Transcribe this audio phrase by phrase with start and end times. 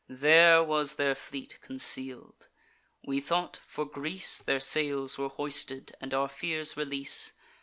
[0.09, 2.47] There was their fleet conceal'd.
[3.05, 7.33] We thought, for Greece Their sails were hoisted, and our fears release.